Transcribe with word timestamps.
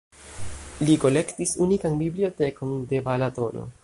Li 0.87 0.95
kolektis 1.03 1.53
unikan 1.65 1.99
bibliotekon 2.01 2.73
de 2.95 3.03
Balatono. 3.11 3.71